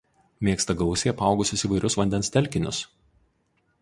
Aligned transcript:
Mėgsta 0.47 0.75
gausiai 0.79 1.11
apaugusius 1.11 1.65
įvairius 1.69 1.99
vandens 2.01 2.33
telkinius. 2.37 2.81